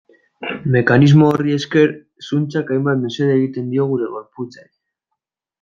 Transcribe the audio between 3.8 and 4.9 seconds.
gure gorputzari.